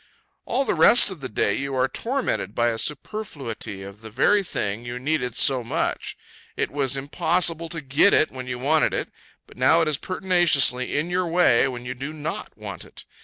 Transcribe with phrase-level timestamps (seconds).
[0.47, 4.41] All the rest of the day you are tormented by a superfluity of the very
[4.41, 6.17] thing you needed so much.
[6.57, 9.09] It was impossible to get it when you wanted it;
[9.45, 13.05] but now it is pertinaciously in your way when you do not want it.